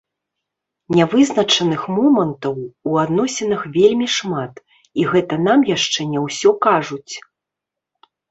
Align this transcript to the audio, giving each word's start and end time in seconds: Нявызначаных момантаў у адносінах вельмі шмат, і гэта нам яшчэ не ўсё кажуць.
Нявызначаных 0.99 1.81
момантаў 1.97 2.55
у 2.93 2.95
адносінах 3.03 3.61
вельмі 3.77 4.07
шмат, 4.17 4.53
і 5.03 5.07
гэта 5.13 5.35
нам 5.49 5.59
яшчэ 5.75 6.01
не 6.15 6.19
ўсё 6.27 6.49
кажуць. 6.67 7.13